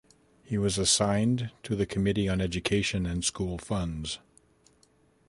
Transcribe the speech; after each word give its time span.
He 0.43 0.57
was 0.57 0.79
assigned 0.79 1.51
to 1.61 1.75
the 1.75 1.85
committee 1.85 2.27
on 2.27 2.41
education 2.41 3.05
and 3.05 3.23
school 3.23 3.59
funds. 3.59 4.17